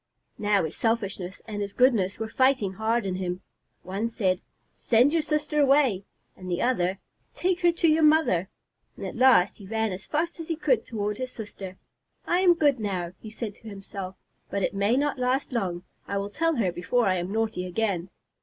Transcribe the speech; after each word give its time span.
Now 0.39 0.63
his 0.63 0.75
selfishness 0.75 1.43
and 1.47 1.61
his 1.61 1.75
goodness 1.75 2.17
were 2.17 2.27
fighting 2.27 2.73
hard 2.73 3.05
in 3.05 3.17
him. 3.17 3.41
One 3.83 4.09
said, 4.09 4.41
"Send 4.71 5.13
your 5.13 5.21
sister 5.21 5.59
away," 5.61 6.05
and 6.35 6.49
the 6.49 6.59
other, 6.59 6.97
"Take 7.35 7.59
her 7.61 7.71
to 7.73 7.87
your 7.87 8.01
mother." 8.01 8.49
At 8.97 9.15
last 9.15 9.59
he 9.59 9.67
ran 9.67 9.91
as 9.91 10.07
fast 10.07 10.39
as 10.39 10.47
he 10.47 10.55
could 10.55 10.87
toward 10.87 11.19
his 11.19 11.31
sister. 11.31 11.77
"I 12.25 12.39
am 12.39 12.55
good 12.55 12.79
now," 12.79 13.11
he 13.19 13.29
said 13.29 13.53
to 13.57 13.69
himself, 13.69 14.15
"but 14.49 14.63
it 14.63 14.73
may 14.73 14.97
not 14.97 15.19
last 15.19 15.51
long. 15.53 15.83
I 16.07 16.17
will 16.17 16.31
tell 16.31 16.55
her 16.55 16.71
before 16.71 17.05
I 17.05 17.17
am 17.17 17.31
naughty 17.31 17.63
again." 17.67 18.09